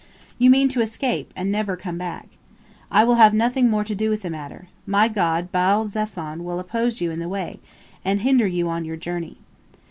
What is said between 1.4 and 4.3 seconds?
never come back. I will have nothing more to do with